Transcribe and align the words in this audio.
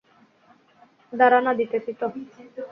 দাঁড়া 1.13 1.39
না, 1.41 1.51
দিতেছি 1.59 1.91
তো! 1.99 2.07